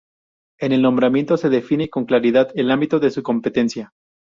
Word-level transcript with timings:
En 0.59 0.71
el 0.71 0.81
nombramiento 0.81 1.37
se 1.37 1.49
define 1.49 1.91
con 1.91 2.05
claridad 2.05 2.47
el 2.55 2.71
ámbito 2.71 2.99
de 2.99 3.11
su 3.11 3.21
competencia. 3.21 3.93